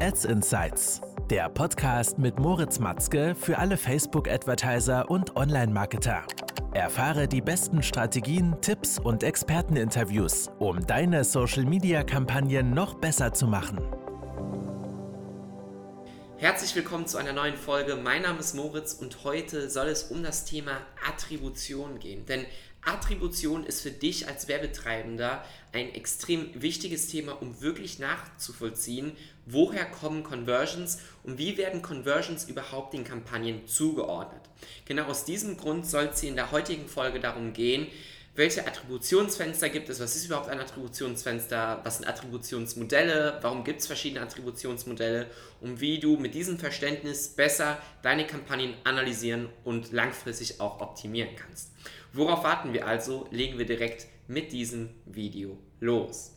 [0.00, 6.24] Ads Insights, der Podcast mit Moritz Matzke für alle Facebook-Advertiser und Online-Marketer.
[6.74, 13.80] Erfahre die besten Strategien, Tipps und Experteninterviews, um deine Social-Media-Kampagnen noch besser zu machen.
[16.38, 17.96] Herzlich willkommen zu einer neuen Folge.
[17.96, 20.72] Mein Name ist Moritz und heute soll es um das Thema
[21.08, 22.26] Attribution gehen.
[22.26, 22.44] Denn
[22.86, 29.12] Attribution ist für dich als Werbetreibender ein extrem wichtiges Thema, um wirklich nachzuvollziehen,
[29.44, 34.40] woher kommen Conversions und wie werden Conversions überhaupt den Kampagnen zugeordnet.
[34.84, 37.88] Genau aus diesem Grund soll es in der heutigen Folge darum gehen,
[38.36, 43.86] welche Attributionsfenster gibt es, was ist überhaupt ein Attributionsfenster, was sind Attributionsmodelle, warum gibt es
[43.86, 50.80] verschiedene Attributionsmodelle und wie du mit diesem Verständnis besser deine Kampagnen analysieren und langfristig auch
[50.80, 51.72] optimieren kannst.
[52.12, 53.26] Worauf warten wir also?
[53.30, 56.32] Legen wir direkt mit diesem Video los.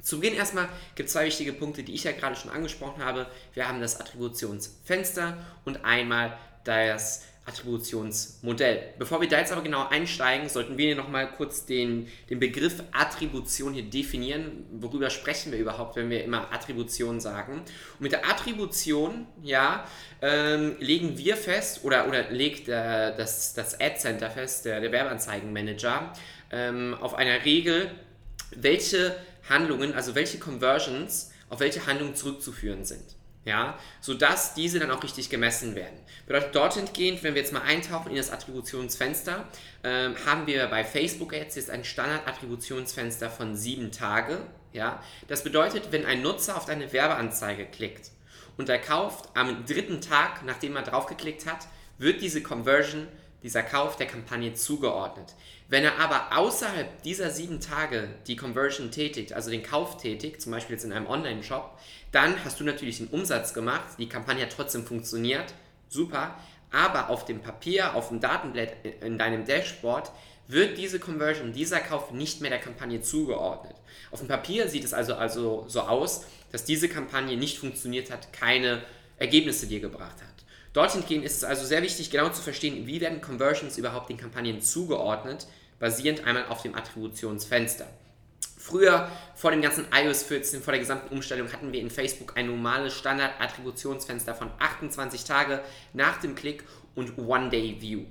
[0.00, 3.26] Zu Beginn erstmal gibt es zwei wichtige Punkte, die ich ja gerade schon angesprochen habe.
[3.54, 8.94] Wir haben das Attributionsfenster und einmal das Attributionsmodell.
[8.98, 12.84] Bevor wir da jetzt aber genau einsteigen, sollten wir hier nochmal kurz den, den Begriff
[12.92, 14.64] Attribution hier definieren.
[14.70, 17.54] Worüber sprechen wir überhaupt, wenn wir immer Attribution sagen?
[17.54, 19.84] Und mit der Attribution, ja,
[20.20, 24.92] ähm, legen wir fest oder, oder legt äh, das, das Ad Center fest, der, der
[24.92, 26.12] Werbeanzeigenmanager,
[26.52, 27.90] ähm, auf einer Regel,
[28.54, 29.16] welche
[29.48, 35.30] Handlungen, also welche Conversions auf welche Handlungen zurückzuführen sind ja, sodass diese dann auch richtig
[35.30, 35.98] gemessen werden.
[36.26, 39.48] Bedeutet dorthin gehend, wenn wir jetzt mal eintauchen in das Attributionsfenster,
[39.82, 44.38] ähm, haben wir bei Facebook jetzt, jetzt ein Standard-Attributionsfenster von sieben Tage.
[44.72, 48.10] Ja, das bedeutet, wenn ein Nutzer auf deine Werbeanzeige klickt
[48.56, 51.66] und er kauft am dritten Tag, nachdem er draufgeklickt hat,
[51.98, 53.08] wird diese Conversion,
[53.42, 55.34] dieser Kauf der Kampagne zugeordnet.
[55.68, 60.52] Wenn er aber außerhalb dieser sieben Tage die Conversion tätigt, also den Kauf tätigt, zum
[60.52, 61.78] Beispiel jetzt in einem Online-Shop,
[62.12, 65.54] dann hast du natürlich den Umsatz gemacht, die Kampagne hat trotzdem funktioniert,
[65.88, 66.36] super,
[66.70, 70.10] aber auf dem Papier, auf dem Datenblatt, in deinem Dashboard
[70.48, 73.74] wird diese Conversion, dieser Kauf nicht mehr der Kampagne zugeordnet.
[74.10, 78.32] Auf dem Papier sieht es also, also so aus, dass diese Kampagne nicht funktioniert hat,
[78.32, 78.82] keine
[79.18, 80.31] Ergebnisse dir gebracht hat.
[80.72, 84.16] Dorthin gehen ist es also sehr wichtig, genau zu verstehen, wie werden Conversions überhaupt den
[84.16, 85.46] Kampagnen zugeordnet,
[85.78, 87.86] basierend einmal auf dem Attributionsfenster.
[88.56, 92.46] Früher, vor dem ganzen iOS 14, vor der gesamten Umstellung, hatten wir in Facebook ein
[92.46, 95.60] normales Standard-Attributionsfenster von 28 Tage
[95.92, 98.04] nach dem Klick und One-Day-View.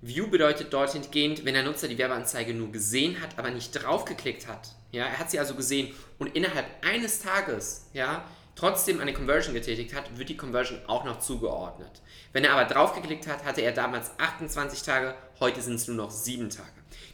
[0.00, 4.48] View bedeutet dorthin gehend, wenn der Nutzer die Werbeanzeige nur gesehen hat, aber nicht draufgeklickt
[4.48, 4.70] hat.
[4.90, 8.24] Ja, er hat sie also gesehen und innerhalb eines Tages, ja,
[8.60, 12.02] trotzdem eine Conversion getätigt hat, wird die Conversion auch noch zugeordnet.
[12.34, 16.10] Wenn er aber draufgeklickt hat, hatte er damals 28 Tage, heute sind es nur noch
[16.10, 16.68] 7 Tage.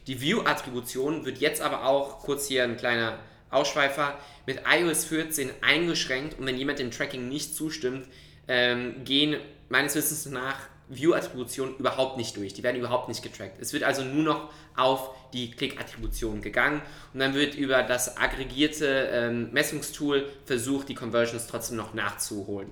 [0.08, 3.20] Die View-Attribution wird jetzt aber auch, kurz hier ein kleiner
[3.50, 8.08] Ausschweifer, mit iOS 14 eingeschränkt und wenn jemand dem Tracking nicht zustimmt,
[8.48, 9.36] ähm, gehen
[9.68, 10.58] meines Wissens nach
[10.88, 12.54] View-Attributionen überhaupt nicht durch.
[12.54, 13.60] Die werden überhaupt nicht getrackt.
[13.60, 16.82] Es wird also nur noch auf die Click-Attribution gegangen
[17.12, 22.70] und dann wird über das aggregierte ähm, Messungstool versucht, die Conversions trotzdem noch nachzuholen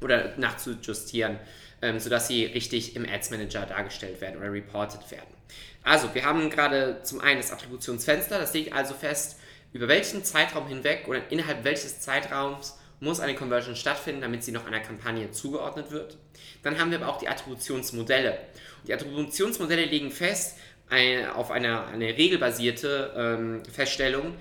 [0.00, 1.38] oder nachzujustieren,
[1.82, 5.34] ähm, sodass sie richtig im Ads Manager dargestellt werden oder reported werden.
[5.84, 9.38] Also, wir haben gerade zum einen das Attributionsfenster, das legt also fest,
[9.72, 14.64] über welchen Zeitraum hinweg oder innerhalb welches Zeitraums muss eine Conversion stattfinden, damit sie noch
[14.64, 16.16] einer Kampagne zugeordnet wird.
[16.62, 18.38] Dann haben wir aber auch die Attributionsmodelle.
[18.86, 20.56] Die Attributionsmodelle legen fest,
[20.88, 24.36] eine, auf eine, eine regelbasierte ähm, Feststellung,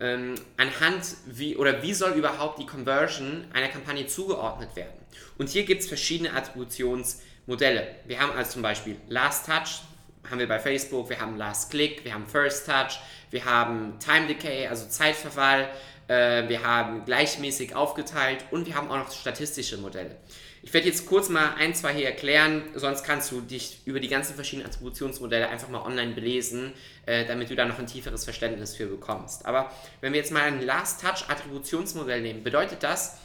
[0.00, 4.94] ähm, anhand wie oder wie soll überhaupt die Conversion einer Kampagne zugeordnet werden.
[5.36, 7.96] Und hier gibt es verschiedene Attributionsmodelle.
[8.06, 9.82] Wir haben also zum Beispiel Last Touch,
[10.30, 13.00] haben wir bei Facebook, wir haben Last Click, wir haben First Touch,
[13.30, 15.68] wir haben Time Decay, also Zeitverfall,
[16.08, 20.16] äh, wir haben gleichmäßig aufgeteilt und wir haben auch noch statistische Modelle.
[20.62, 24.08] Ich werde jetzt kurz mal ein, zwei hier erklären, sonst kannst du dich über die
[24.08, 26.72] ganzen verschiedenen Attributionsmodelle einfach mal online belesen,
[27.06, 29.46] äh, damit du da noch ein tieferes Verständnis für bekommst.
[29.46, 29.70] Aber
[30.00, 33.18] wenn wir jetzt mal ein Last Touch Attributionsmodell nehmen, bedeutet das,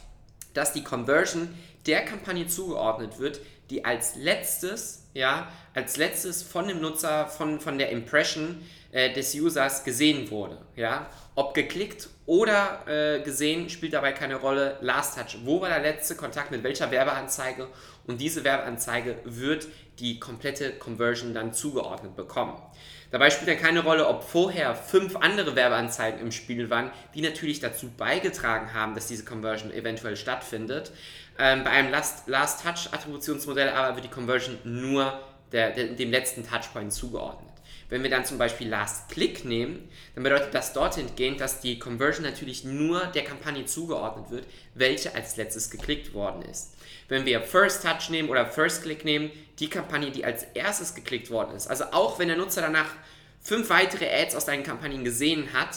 [0.54, 1.48] dass die Conversion
[1.86, 3.40] der Kampagne zugeordnet wird,
[3.72, 9.34] die als letztes, ja, als letztes von dem Nutzer, von, von der Impression äh, des
[9.34, 10.58] Users gesehen wurde.
[10.76, 11.08] Ja?
[11.34, 14.76] Ob geklickt oder äh, gesehen, spielt dabei keine Rolle.
[14.82, 17.68] Last Touch, wo war der letzte Kontakt mit welcher Werbeanzeige?
[18.06, 19.66] Und diese Werbeanzeige wird
[19.98, 22.60] die komplette Conversion dann zugeordnet bekommen.
[23.12, 27.60] Dabei spielt dann keine Rolle, ob vorher fünf andere Werbeanzeigen im Spiel waren, die natürlich
[27.60, 30.90] dazu beigetragen haben, dass diese Conversion eventuell stattfindet.
[31.38, 35.20] Ähm, bei einem Last, Last Touch Attributionsmodell aber wird die Conversion nur
[35.52, 37.51] der, der, dem letzten Touchpoint zugeordnet.
[37.92, 41.78] Wenn wir dann zum Beispiel Last Click nehmen, dann bedeutet das dorthin gehend, dass die
[41.78, 46.72] Conversion natürlich nur der Kampagne zugeordnet wird, welche als letztes geklickt worden ist.
[47.08, 51.30] Wenn wir First Touch nehmen oder First Click nehmen, die Kampagne, die als erstes geklickt
[51.30, 51.66] worden ist.
[51.66, 52.88] Also auch wenn der Nutzer danach
[53.42, 55.76] fünf weitere Ads aus deinen Kampagnen gesehen hat,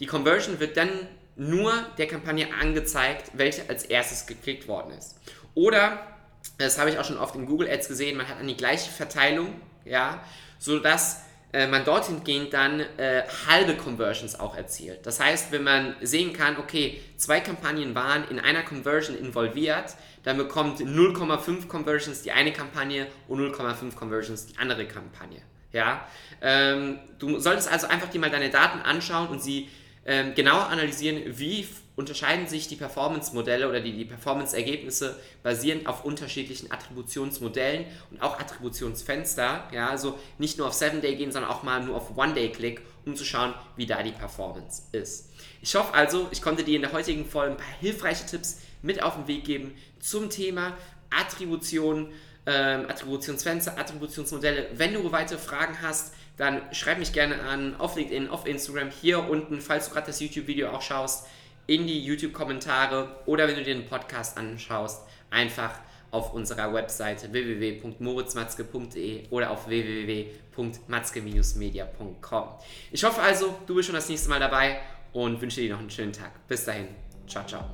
[0.00, 1.06] die Conversion wird dann
[1.36, 5.16] nur der Kampagne angezeigt, welche als erstes geklickt worden ist.
[5.54, 6.16] Oder,
[6.56, 8.90] das habe ich auch schon oft in Google Ads gesehen, man hat dann die gleiche
[8.90, 10.24] Verteilung, ja,
[10.58, 15.04] sodass äh, man dorthin gehend dann äh, halbe Conversions auch erzielt.
[15.04, 20.38] Das heißt, wenn man sehen kann, okay, zwei Kampagnen waren in einer Conversion involviert, dann
[20.38, 25.42] bekommt 0,5 Conversions die eine Kampagne und 0,5 Conversions die andere Kampagne.
[25.72, 26.06] Ja?
[26.40, 29.68] Ähm, du solltest also einfach dir mal deine Daten anschauen und sie
[30.04, 36.72] ähm, genauer analysieren, wie unterscheiden sich die Performance-Modelle oder die, die Performance-Ergebnisse basierend auf unterschiedlichen
[36.72, 39.68] Attributionsmodellen und auch Attributionsfenster.
[39.72, 43.24] Ja, also nicht nur auf 7-Day gehen, sondern auch mal nur auf One-Day-Click, um zu
[43.24, 45.30] schauen, wie da die Performance ist.
[45.60, 49.02] Ich hoffe also, ich konnte dir in der heutigen Folge ein paar hilfreiche Tipps mit
[49.02, 50.76] auf den Weg geben zum Thema
[51.18, 52.12] Attribution,
[52.46, 54.68] ähm, Attributionsfenster, Attributionsmodelle.
[54.74, 59.28] Wenn du weitere Fragen hast, dann schreib mich gerne an auf LinkedIn, auf Instagram, hier
[59.28, 61.26] unten, falls du gerade das YouTube-Video auch schaust,
[61.66, 65.78] in die YouTube-Kommentare oder wenn du dir den Podcast anschaust, einfach
[66.10, 72.48] auf unserer Webseite www.moritzmatzke.de oder auf www.matzke-media.com.
[72.90, 74.80] Ich hoffe also, du bist schon das nächste Mal dabei
[75.12, 76.46] und wünsche dir noch einen schönen Tag.
[76.48, 76.88] Bis dahin.
[77.26, 77.64] Ciao, ciao.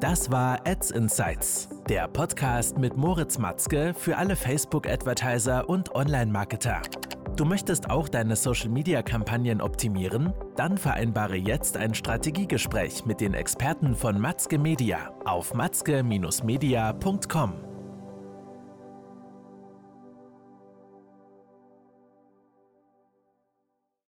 [0.00, 6.82] Das war Ads Insights, der Podcast mit Moritz Matzke für alle Facebook-Advertiser und Online-Marketer.
[7.34, 10.32] Du möchtest auch deine Social-Media-Kampagnen optimieren?
[10.54, 17.67] Dann vereinbare jetzt ein Strategiegespräch mit den Experten von Matzke Media auf matzke-media.com.